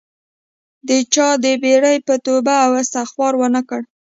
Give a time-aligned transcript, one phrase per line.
[0.87, 3.81] د چا د بیرې مې توبه او استغفار ونه کړ